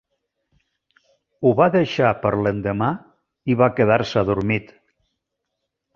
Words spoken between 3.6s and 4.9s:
va quedar-se dormit.